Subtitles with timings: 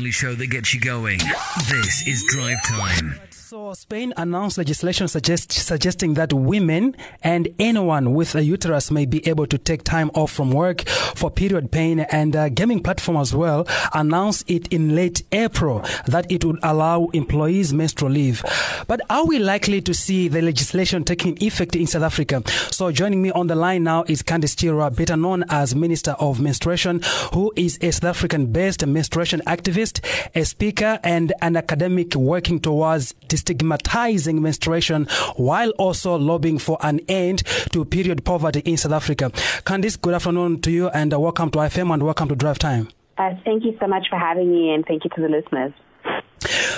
[0.00, 1.18] only show that gets you going.
[1.68, 3.29] This is Drive Time.
[3.50, 9.26] So, Spain announced legislation suggest, suggesting that women and anyone with a uterus may be
[9.26, 11.98] able to take time off from work for period pain.
[11.98, 17.06] And uh, gaming platform as well announced it in late April that it would allow
[17.06, 18.44] employees menstrual leave.
[18.86, 22.44] But are we likely to see the legislation taking effect in South Africa?
[22.70, 26.40] So, joining me on the line now is Candice Chirwa, better known as Minister of
[26.40, 27.00] Menstruation,
[27.34, 30.04] who is a South African-based menstruation activist,
[30.36, 37.42] a speaker, and an academic working towards stigmatizing menstruation while also lobbying for an end
[37.72, 39.30] to period poverty in South Africa.
[39.64, 42.88] Candice, good afternoon to you and uh, welcome to IFM and welcome to Drive Time.
[43.18, 45.72] Uh, thank you so much for having me and thank you to the listeners.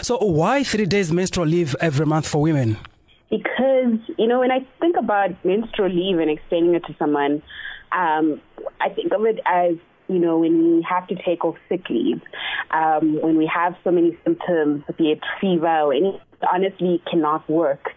[0.03, 2.79] So, why three days menstrual leave every month for women?
[3.31, 7.43] Because, you know, when I think about menstrual leave and extending it to someone,
[7.93, 8.41] um,
[8.81, 9.77] I think of it as
[10.13, 12.21] you know, when we have to take off sick leave,
[12.71, 16.21] um, when we have so many symptoms, be it fever or any,
[16.51, 17.89] honestly cannot work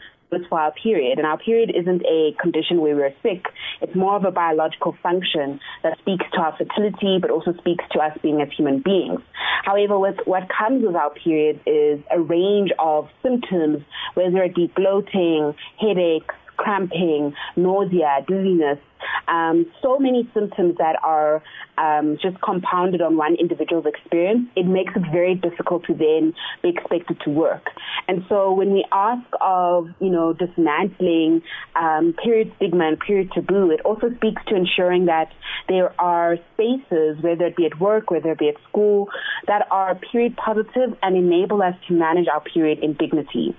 [0.49, 1.17] for our period.
[1.17, 3.45] And our period isn't a condition where we're sick.
[3.81, 7.99] It's more of a biological function that speaks to our fertility, but also speaks to
[7.99, 9.21] us being as human beings.
[9.63, 14.71] However, with what comes with our period is a range of symptoms, whether it be
[14.75, 18.79] bloating, headaches, cramping, nausea, dizziness,
[19.27, 21.41] um, so many symptoms that are
[21.77, 26.69] um, just compounded on one individual's experience, it makes it very difficult to then be
[26.69, 27.65] expected to work.
[28.07, 31.41] And so when we ask of, you know, dismantling
[31.75, 35.31] um, period stigma and period taboo, it also speaks to ensuring that
[35.67, 39.09] there are spaces, whether it be at work, whether it be at school,
[39.47, 43.55] that are period positive and enable us to manage our period in dignity.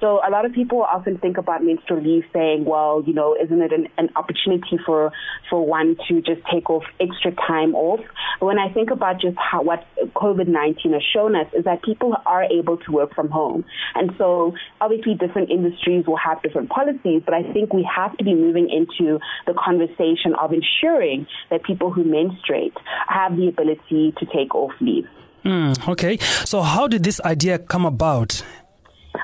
[0.00, 3.60] So a lot of people often think about menstrual leave saying, well, you know, isn't
[3.60, 5.12] it an, an opportunity for,
[5.50, 8.00] for one to just take off extra time off?
[8.40, 12.16] But when I think about just how, what COVID-19 has shown us is that people
[12.24, 13.64] are able to work from home.
[13.94, 18.24] And so obviously different industries will have different policies, but I think we have to
[18.24, 22.74] be moving into the conversation of ensuring that people who menstruate
[23.08, 25.06] have the ability to take off leave.
[25.44, 26.18] Mm, okay.
[26.44, 28.42] So how did this idea come about?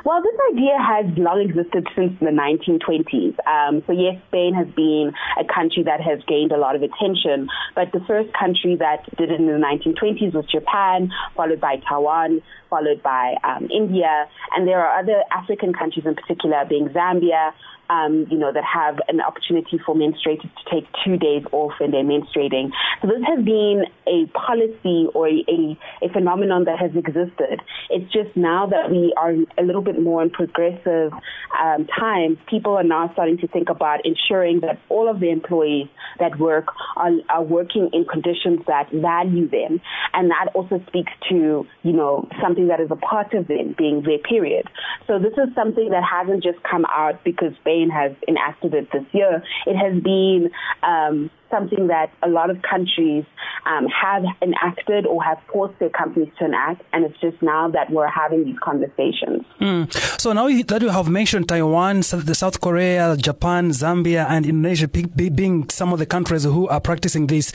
[0.04, 3.36] Well, this idea has long existed since the 1920s.
[3.47, 7.48] Um, so yes, Spain has been a country that has gained a lot of attention,
[7.74, 12.42] but the first country that did it in the 1920s was Japan, followed by Taiwan,
[12.69, 17.52] followed by um, India, and there are other African countries in particular, being Zambia,
[17.88, 21.91] um, you know, that have an opportunity for menstruators to take two days off when
[21.91, 22.70] they're menstruating.
[23.00, 27.60] So this has been a policy or a, a, phenomenon that has existed.
[27.91, 31.12] It's just now that we are a little bit more in progressive
[31.60, 35.88] um, times, people are now starting to think about ensuring that all of the employees
[36.19, 36.66] that work
[36.97, 39.81] are, are working in conditions that value them.
[40.12, 44.03] And that also speaks to, you know, something that is a part of them being
[44.03, 44.66] their period.
[45.06, 49.04] So this is something that hasn't just come out because Spain has enacted it this
[49.12, 49.43] year.
[49.66, 50.50] It has been
[50.82, 53.24] um, something that a lot of countries
[53.66, 57.90] um, have enacted or have forced their companies to enact, and it's just now that
[57.90, 59.44] we're having these conversations.
[59.60, 59.92] Mm.
[60.20, 65.68] So now that you have mentioned Taiwan, the South Korea, Japan, Zambia, and Indonesia being
[65.70, 67.52] some of the countries who are practicing this,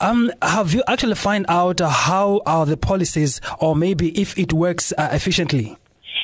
[0.00, 4.92] um, have you actually find out how are the policies, or maybe if it works
[4.98, 5.76] uh, efficiently?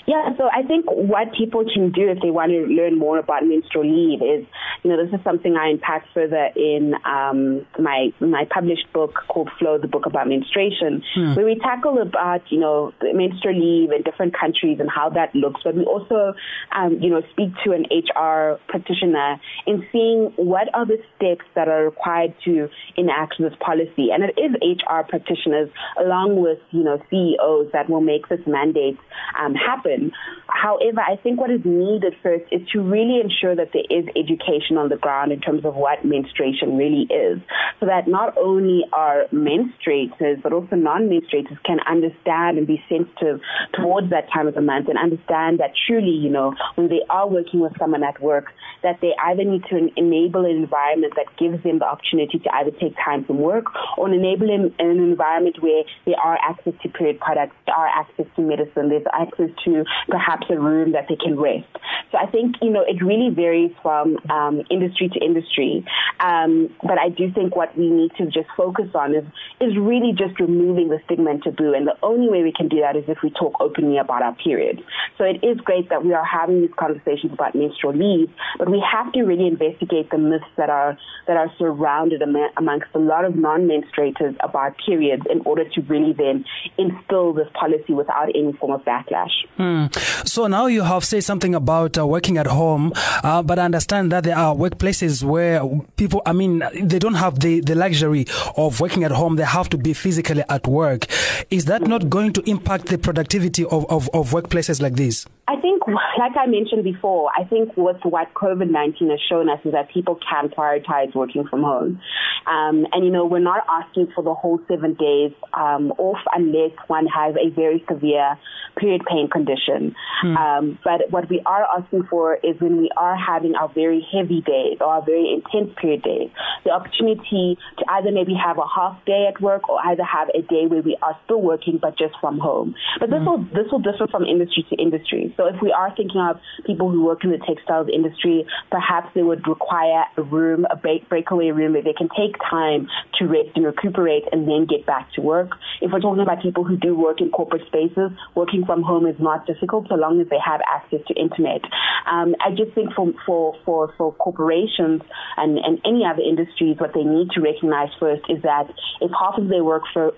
[0.06, 3.44] Yeah, so I think what people can do if they want to learn more about
[3.44, 4.46] menstrual leave is,
[4.88, 9.50] you know, this is something I unpack further in um, my my published book called
[9.59, 11.34] Flow, the book about menstruation, hmm.
[11.34, 15.60] where we tackle about, you know, menstrual leave in different countries and how that looks.
[15.65, 16.32] But we also,
[16.75, 21.69] um, you know, speak to an HR practitioner in seeing what are the steps that
[21.69, 24.09] are required to enact this policy.
[24.10, 25.69] And it is HR practitioners
[26.00, 28.99] along with, you know, CEOs that will make this mandate
[29.38, 30.12] um, happen happen.
[30.49, 34.78] However, I think what is needed first is to really ensure that there is education
[34.78, 37.39] on the ground in terms of what menstruation really is,
[37.81, 43.41] so that not only are menstruators, but also non-menstruators can understand and be sensitive
[43.75, 47.29] towards that time of the month and understand that truly, you know, when they are
[47.29, 48.47] working with someone at work,
[48.82, 52.70] that they either need to enable an environment that gives them the opportunity to either
[52.70, 53.64] take time from work
[53.97, 57.88] or enable them in an environment where there are access to period products, there are
[57.88, 61.67] access to medicine, there's access to perhaps a room that they can rest.
[62.12, 65.84] So I think, you know, it really varies from um, industry to industry.
[66.20, 69.25] Um, but I do think what we need to just focus on is,
[69.60, 71.75] is really just removing the stigma and taboo.
[71.75, 74.34] And the only way we can do that is if we talk openly about our
[74.34, 74.82] period.
[75.16, 78.82] So it is great that we are having these conversations about menstrual leave, but we
[78.93, 83.37] have to really investigate the myths that are, that are surrounded amongst a lot of
[83.37, 86.44] non-menstruators about periods in order to really then
[86.76, 89.46] instill this policy without any form of backlash.
[89.56, 89.87] Hmm.
[90.25, 94.12] So now you have said something about uh, working at home, uh, but I understand
[94.12, 95.62] that there are workplaces where
[95.97, 99.37] people, I mean, they don't have the, the luxury of working at home.
[99.37, 101.06] They have to be physically at work.
[101.50, 105.26] Is that not going to impact the productivity of, of, of workplaces like this?
[105.48, 109.58] I think, like I mentioned before, I think what what COVID nineteen has shown us
[109.64, 112.00] is that people can prioritize working from home,
[112.46, 116.72] um, and you know we're not asking for the whole seven days um, off unless
[116.88, 118.36] one has a very severe
[118.76, 119.94] period pain condition.
[120.20, 120.36] Hmm.
[120.36, 124.40] Um, but what we are asking for is when we are having our very heavy
[124.40, 126.30] days or our very intense period days,
[126.64, 130.42] the opportunity to either maybe have a half day at work or either have a
[130.42, 132.75] day where we are still working but just from home.
[133.00, 133.26] But this hmm.
[133.26, 135.35] will this will differ from industry to industry.
[135.37, 139.23] So if we are thinking of people who work in the textiles industry, perhaps they
[139.23, 142.88] would require a room, a break, breakaway room where they can take time
[143.19, 145.50] to rest and recuperate and then get back to work.
[145.81, 149.17] If we're talking about people who do work in corporate spaces, working from home is
[149.19, 151.62] not difficult so long as they have access to internet.
[152.06, 155.03] Um, I just think for, for, for, for corporations
[155.37, 159.38] and, and any other industries, what they need to recognize first is that if half
[159.38, 160.12] of their work for,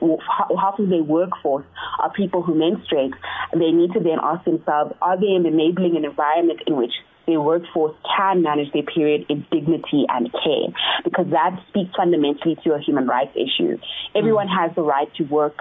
[0.59, 1.65] half of their workforce
[1.99, 3.13] are people who menstruate,
[3.53, 6.93] they need to then ask themselves, are they enabling an environment in which
[7.27, 10.69] their workforce can manage their period in dignity and care
[11.05, 13.79] because that speaks fundamentally to a human rights issue.
[14.15, 14.59] Everyone mm.
[14.59, 15.57] has the right to work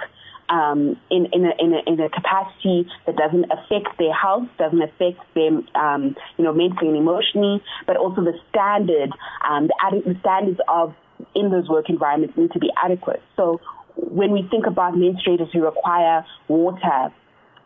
[0.49, 4.81] um, in, in, a, in, a, in a capacity that doesn't affect their health, doesn't
[4.81, 9.11] affect them, um, you know, mentally and emotionally, but also the standard,
[9.47, 10.95] um, the, ad- the standards of
[11.35, 13.21] in those work environments need to be adequate.
[13.35, 13.61] So
[14.01, 17.13] when we think about menstruators who require water,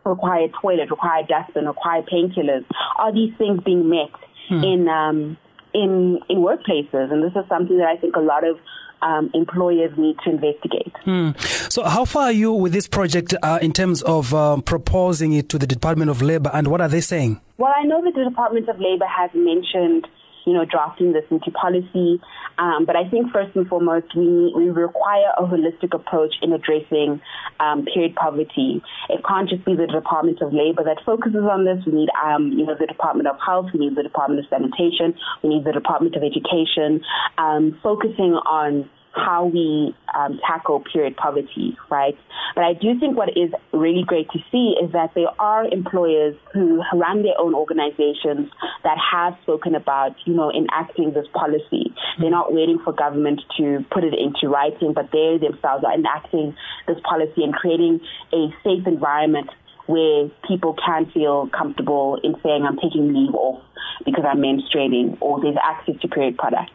[0.05, 2.65] require toilet, require dustbin, require painkillers.
[2.97, 4.11] Are these things being met
[4.47, 4.63] hmm.
[4.63, 5.37] in um,
[5.73, 7.11] in in workplaces?
[7.11, 8.59] And this is something that I think a lot of
[9.01, 10.93] um, employers need to investigate.
[11.03, 11.31] Hmm.
[11.69, 15.49] So, how far are you with this project uh, in terms of um, proposing it
[15.49, 17.41] to the Department of Labor, and what are they saying?
[17.57, 20.07] Well, I know that the Department of Labor has mentioned
[20.45, 22.21] you know, drafting this into policy.
[22.57, 27.21] Um, but I think first and foremost, we we require a holistic approach in addressing
[27.59, 28.81] um, period poverty.
[29.09, 31.83] It can't just be the Department of Labor that focuses on this.
[31.85, 33.67] We need, um, you know, the Department of Health.
[33.73, 35.15] We need the Department of Sanitation.
[35.41, 37.01] We need the Department of Education,
[37.37, 42.17] um, focusing on how we um, tackle period poverty, right?
[42.55, 46.35] But I do think what is really great to see is that there are employers
[46.53, 48.49] who run their own organizations
[48.83, 51.93] that have spoken about, you know, enacting this policy.
[52.19, 56.55] They're not waiting for government to put it into writing, but they themselves are enacting
[56.87, 58.01] this policy and creating
[58.33, 59.49] a safe environment
[59.85, 63.63] where people can feel comfortable in saying I'm taking leave off
[64.05, 66.73] because I'm menstruating or there's access to period products.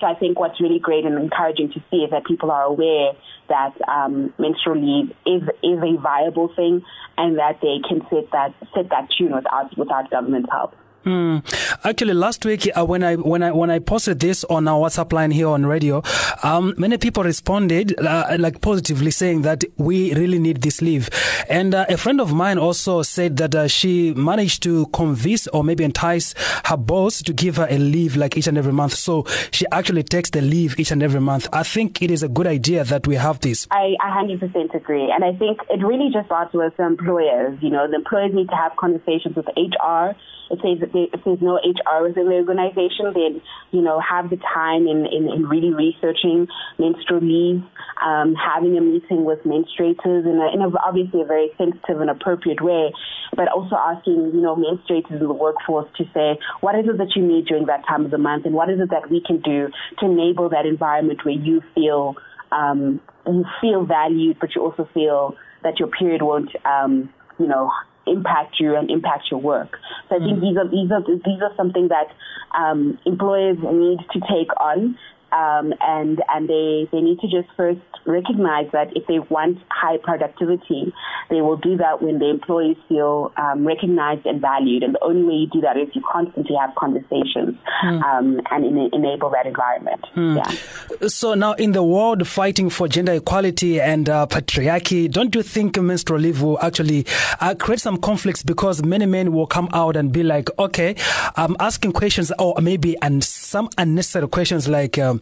[0.00, 3.12] So I think what's really great and encouraging to see is that people are aware
[3.48, 6.82] that um, menstrual leave is is a viable thing
[7.16, 10.74] and that they can set that set that tune without without government help.
[11.08, 11.42] Mm.
[11.84, 15.10] Actually, last week uh, when I when I when I posted this on our WhatsApp
[15.12, 16.02] line here on radio,
[16.42, 21.08] um, many people responded uh, like positively, saying that we really need this leave.
[21.48, 25.64] And uh, a friend of mine also said that uh, she managed to convince or
[25.64, 26.34] maybe entice
[26.66, 28.92] her boss to give her a leave like each and every month.
[28.92, 31.48] So she actually takes the leave each and every month.
[31.54, 33.66] I think it is a good idea that we have this.
[33.70, 37.58] I 100% agree, and I think it really just starts with the employers.
[37.62, 40.14] You know, the employers need to have conversations with HR
[40.56, 44.88] says that if there's no HR within the organization, then, you know, have the time
[44.88, 47.62] in, in, in really researching menstrual leave,
[48.02, 52.10] um, having a meeting with menstruators in, a, in a, obviously a very sensitive and
[52.10, 52.92] appropriate way,
[53.36, 57.14] but also asking, you know, menstruators in the workforce to say, what is it that
[57.14, 59.40] you need during that time of the month and what is it that we can
[59.40, 62.16] do to enable that environment where you feel,
[62.52, 67.70] um, you feel valued, but you also feel that your period won't, um, you know,
[68.10, 69.78] impact you and impact your work.
[70.08, 70.40] So I think mm.
[70.40, 72.08] these are these are these are something that
[72.56, 74.98] um, employers need to take on
[75.32, 79.98] um, and and they they need to just first recognize that if they want high
[79.98, 80.92] productivity,
[81.30, 84.82] they will do that when the employees feel um, recognized and valued.
[84.82, 88.02] And the only way you do that is you constantly have conversations mm.
[88.02, 90.04] um, and in, enable that environment.
[90.16, 90.36] Mm.
[90.36, 91.08] Yeah.
[91.08, 95.78] So now, in the world fighting for gender equality and uh, patriarchy, don't you think
[95.80, 97.06] menstrual leave will actually
[97.40, 100.96] uh, create some conflicts because many men will come out and be like, okay,
[101.36, 105.17] I'm asking questions or maybe and some unnecessary questions like, um,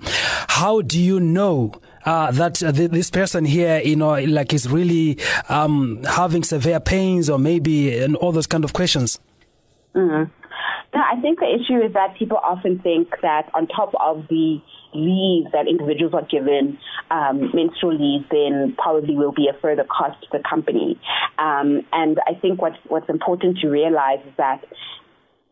[0.48, 1.72] how do you know
[2.04, 6.80] uh, that uh, th- this person here, you know, like is really um, having severe
[6.80, 9.18] pains or maybe and all those kind of questions?
[9.94, 10.30] Mm-hmm.
[10.94, 14.62] No, I think the issue is that people often think that on top of the
[14.94, 16.78] leave that individuals are given,
[17.10, 20.98] um, menstrual leave, then probably will be a further cost to the company.
[21.38, 24.64] Um, and I think what's, what's important to realize is that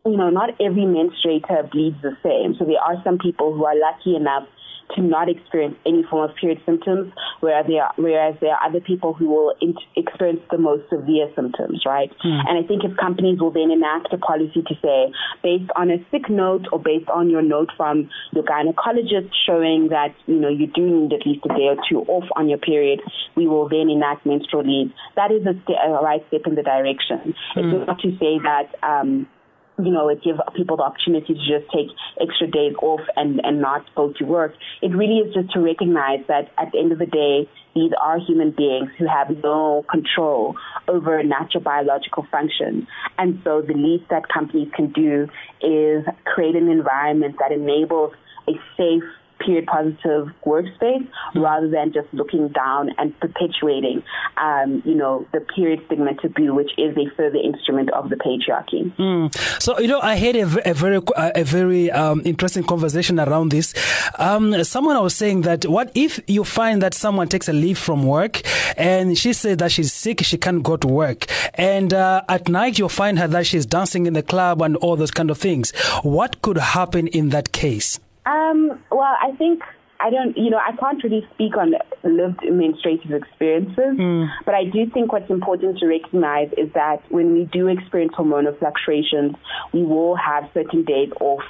[0.05, 2.55] you know, not every menstruator bleeds the same.
[2.59, 4.47] So there are some people who are lucky enough
[4.93, 8.79] to not experience any form of period symptoms, whereas there are, whereas there are other
[8.79, 12.11] people who will in- experience the most severe symptoms, right?
[12.23, 12.43] Mm.
[12.47, 15.97] And I think if companies will then enact a policy to say, based on a
[16.11, 20.67] sick note or based on your note from your gynecologist showing that, you know, you
[20.67, 23.01] do need at least a day or two off on your period,
[23.35, 24.93] we will then enact menstrual leave.
[25.15, 27.33] That is a, st- a right step in the direction.
[27.55, 27.57] Mm.
[27.57, 27.85] It's hmm.
[27.85, 29.27] not to say that, um,
[29.77, 31.87] you know, it gives people the opportunity to just take
[32.21, 34.53] extra days off and, and not go to work.
[34.81, 38.17] It really is just to recognize that at the end of the day, these are
[38.19, 40.55] human beings who have no control
[40.87, 42.87] over natural biological function.
[43.17, 45.27] And so the least that companies can do
[45.61, 48.13] is create an environment that enables
[48.47, 49.03] a safe,
[49.39, 51.43] period positive workspace mm.
[51.43, 54.03] rather than just looking down and perpetuating,
[54.37, 58.91] um, you know, the period stigma taboo, which is a further instrument of the patriarchy.
[58.95, 59.61] Mm.
[59.61, 63.73] So, you know, I had a, a very, a very um, interesting conversation around this.
[64.17, 68.05] Um, someone was saying that what if you find that someone takes a leave from
[68.05, 68.41] work
[68.77, 71.25] and she said that she's sick, she can't go to work.
[71.55, 74.95] And uh, at night you'll find her that she's dancing in the club and all
[74.95, 75.71] those kind of things.
[76.03, 77.99] What could happen in that case?
[78.25, 79.61] Um, well, I think
[80.05, 84.29] I don't, you know, I can't really speak on lived menstruative experiences, mm.
[84.45, 88.55] but I do think what's important to recognize is that when we do experience hormonal
[88.59, 89.35] fluctuations,
[89.73, 91.41] we will have certain days off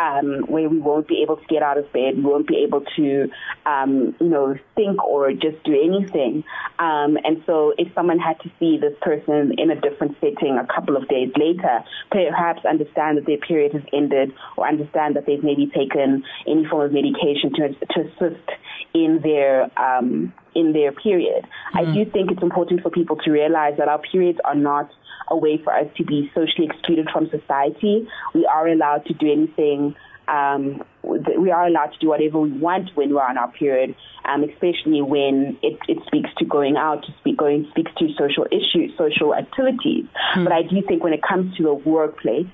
[0.00, 2.82] um, where we won't be able to get out of bed, we won't be able
[2.96, 3.28] to,
[3.66, 6.42] um, you know, think or just do anything.
[6.78, 10.66] Um, and so if someone had to see this person in a different setting a
[10.66, 15.44] couple of days later, perhaps understand that their period has ended or understand that they've
[15.44, 18.48] maybe taken any form of medication to, to assist
[18.94, 21.46] in their um, in their period.
[21.74, 21.88] Mm.
[21.88, 24.90] I do think it's important for people to realize that our periods are not
[25.28, 28.08] a way for us to be socially excluded from society.
[28.34, 29.94] We are allowed to do anything.
[30.30, 34.44] Um, we are allowed to do whatever we want when we're on our period, um,
[34.44, 38.92] especially when it, it, speaks to going out, to speak, going speaks to social issues,
[38.96, 40.04] social activities.
[40.34, 40.44] Hmm.
[40.44, 42.46] But I do think when it comes to the workplace,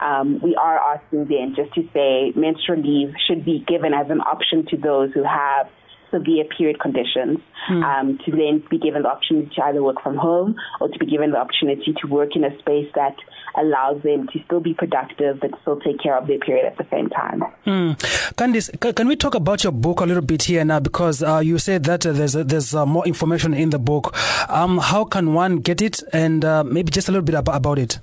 [0.00, 4.20] um, we are asking then just to say menstrual leave should be given as an
[4.20, 5.68] option to those who have
[6.10, 7.38] severe period conditions
[7.68, 7.82] mm.
[7.84, 11.06] um, to then be given the opportunity to either work from home or to be
[11.06, 13.16] given the opportunity to work in a space that
[13.56, 16.86] allows them to still be productive but still take care of their period at the
[16.90, 17.42] same time.
[17.66, 17.96] Mm.
[18.34, 20.80] Candice, can we talk about your book a little bit here now?
[20.80, 24.14] Because uh, you said that uh, there's, uh, there's uh, more information in the book.
[24.48, 27.78] Um, how can one get it and uh, maybe just a little bit ab- about
[27.78, 27.98] it?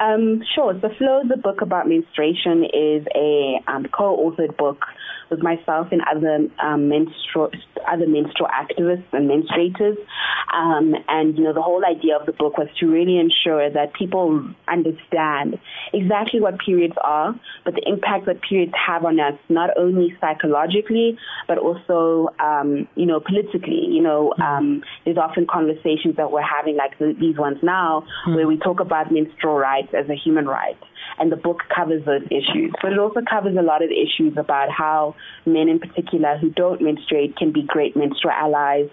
[0.00, 0.78] Um, sure.
[0.80, 4.78] So Flow, the book about menstruation, is a um, co-authored book
[5.30, 7.50] with myself and other um, menstrual
[7.90, 9.96] other menstrual activists and menstruators.
[10.52, 13.92] Um, and you know, the whole idea of the book was to really ensure that
[13.94, 15.58] people understand
[15.92, 21.18] exactly what periods are, but the impact that periods have on us, not only psychologically,
[21.46, 23.86] but also um, you know politically.
[23.88, 28.34] You know, um, there's often conversations that we're having like these ones now, mm-hmm.
[28.34, 30.78] where we talk about menstrual rights as a human right
[31.18, 32.72] and the book covers those issues.
[32.82, 35.14] But it also covers a lot of issues about how
[35.46, 38.88] men in particular who don't menstruate can be great menstrual allies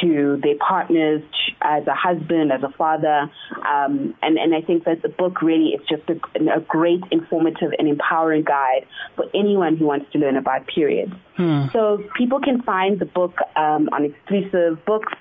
[0.00, 1.22] to their partners,
[1.62, 3.30] as a husband, as a father.
[3.68, 7.72] Um, and, and I think that the book really is just a, a great informative
[7.78, 8.86] and empowering guide
[9.16, 11.12] for anyone who wants to learn about periods.
[11.38, 11.66] Hmm.
[11.72, 15.12] So people can find the book um, on exclusive books.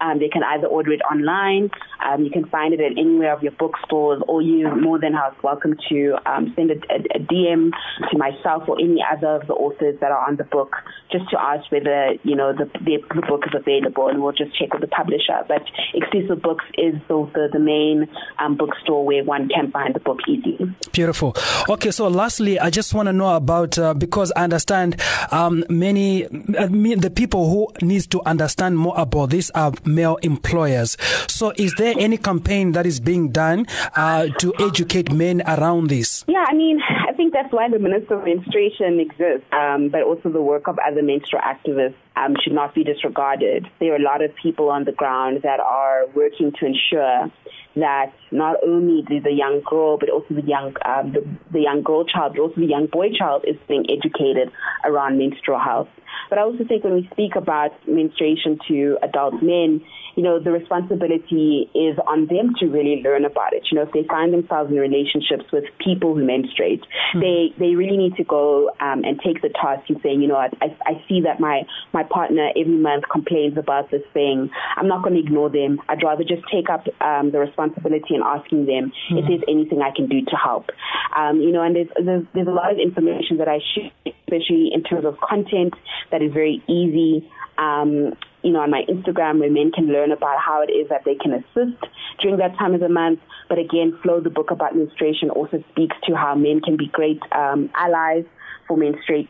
[0.00, 1.70] Um, they can either order it online.
[2.04, 5.76] Um, you can find it at anywhere of your bookstores, or you're more than welcome
[5.90, 7.70] to um, send a, a, a, DM
[8.10, 10.74] to myself or any other of the authors that are on the book,
[11.12, 14.58] just to ask whether you know the, the, the book is available, and we'll just
[14.58, 15.44] check with the publisher.
[15.46, 15.62] But
[15.94, 18.08] Exclusive Books is the the, the main
[18.38, 20.58] um, bookstore where one can find the book easy.
[20.92, 21.36] Beautiful.
[21.68, 25.00] Okay, so lastly, I just want to know about uh, because I understand
[25.30, 30.96] um, many uh, the people who needs to understand more about this are male employers.
[31.28, 36.24] So, is there any campaign that is being done uh, to educate men around this?
[36.28, 40.30] Yeah, I mean, I think that's why the Minister of Menstruation exists, um, but also
[40.30, 43.66] the work of other menstrual activists um, should not be disregarded.
[43.78, 47.30] There are a lot of people on the ground that are working to ensure
[47.76, 51.82] that not only the, the young girl, but also the young um, the, the young
[51.82, 54.50] girl child, but also the young boy child is being educated
[54.84, 55.88] around menstrual health.
[56.28, 59.82] But I also think when we speak about menstruation to adult men,
[60.16, 63.62] you know, the responsibility is on them to really learn about it.
[63.70, 67.20] You know, if they find themselves in relationships with people who menstruate, mm-hmm.
[67.20, 70.36] they, they really need to go um, and take the task and say, you know
[70.36, 71.62] I, I see that my,
[71.92, 74.50] my partner every month complains about this thing.
[74.76, 75.80] I'm not going to ignore them.
[75.88, 79.18] I'd rather just take up um, the responsibility and asking them mm-hmm.
[79.18, 80.70] if there's anything I can do to help.
[81.16, 84.70] Um, you know, and there's, there's, there's a lot of information that I share, especially
[84.74, 85.74] in terms of content
[86.10, 90.38] that is very easy um, you know, on my Instagram where men can learn about
[90.40, 91.84] how it is that they can assist
[92.20, 93.20] during that time of the month.
[93.48, 97.20] But again, Flow, the book about menstruation, also speaks to how men can be great
[97.32, 98.24] um, allies
[98.70, 98.78] for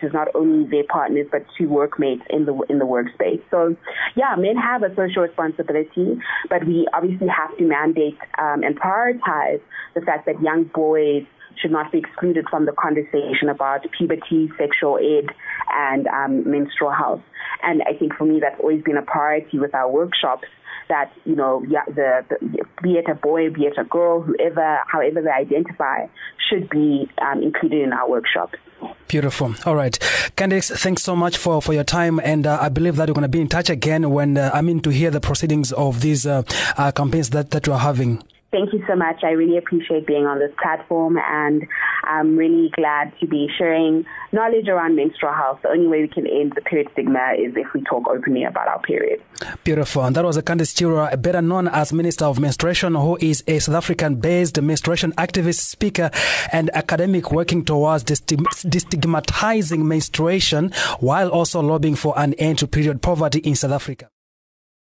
[0.07, 3.43] is not only their partners, but to workmates in the in the workspace.
[3.51, 3.75] So,
[4.15, 6.21] yeah, men have a social responsibility,
[6.51, 9.61] but we obviously have to mandate um, and prioritize
[9.95, 11.25] the fact that young boys
[11.61, 15.35] should not be excluded from the conversation about puberty, sexual ed,
[15.73, 17.23] and um, menstrual health.
[17.63, 20.49] And I think for me, that's always been a priority with our workshops
[20.89, 24.81] that, you know, yeah, the, the, be it a boy, be it a girl, whoever,
[24.87, 26.07] however they identify,
[26.49, 28.59] should be um, included in our workshops.
[29.09, 29.55] Beautiful.
[29.67, 29.99] All right.
[30.37, 32.21] Candice, thanks so much for, for your time.
[32.23, 34.63] And uh, I believe that we're going to be in touch again when, uh, I
[34.63, 36.45] mean, to hear the proceedings of these uh,
[36.77, 38.23] uh campaigns that, that you're having.
[38.53, 39.23] Thank you so much.
[39.23, 41.65] I really appreciate being on this platform and
[42.03, 45.61] I'm really glad to be sharing knowledge around menstrual health.
[45.63, 48.67] The only way we can end the period stigma is if we talk openly about
[48.67, 49.23] our period.
[49.63, 50.05] Beautiful.
[50.05, 53.61] And that was a Candice Chirwa, better known as Minister of Menstruation, who is a
[53.61, 56.11] South African based menstruation activist, speaker,
[56.53, 63.39] and academic working towards destigmatizing menstruation while also lobbying for an end to period poverty
[63.41, 64.09] in South Africa.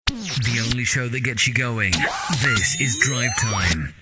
[0.09, 1.91] The only show that gets you going.
[2.41, 3.93] This is Drive Time.